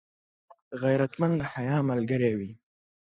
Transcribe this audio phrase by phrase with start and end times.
[0.81, 2.51] غیرتمند د حیا ملګری وي